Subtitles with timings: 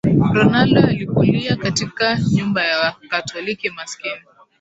[0.33, 4.21] Ronaldo alikulia katika nyumba ya wakatoliki maskini